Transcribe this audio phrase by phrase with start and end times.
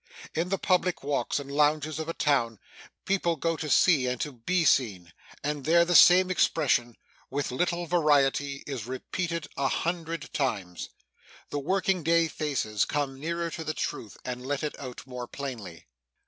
[0.33, 2.57] In the public walks and lounges of a town,
[3.05, 6.97] people go to see and to be seen, and there the same expression,
[7.29, 10.89] with little variety, is repeated a hundred times.
[11.51, 15.85] The working day faces come nearer to the truth, and let it out more plainly.